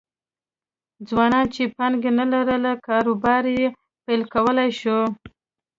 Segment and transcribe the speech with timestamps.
[1.07, 3.67] ځوانانو چې پانګه نه لرله کاروبار یې
[4.05, 4.99] پیل کولای شو